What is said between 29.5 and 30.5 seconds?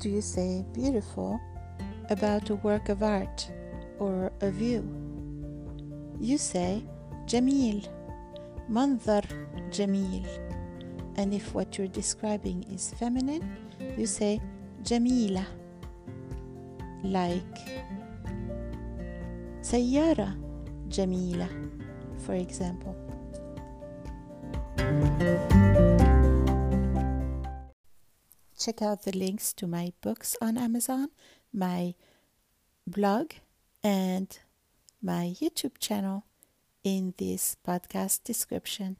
to my books